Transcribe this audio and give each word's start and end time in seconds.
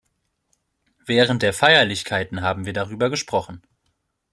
Während 1.05 1.43
der 1.43 1.53
Feierlichkeiten 1.53 2.41
haben 2.41 2.65
wir 2.65 2.73
darüber 2.73 3.11
gesprochen. 3.11 3.61